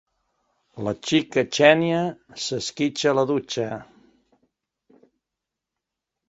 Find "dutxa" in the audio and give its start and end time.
3.33-3.69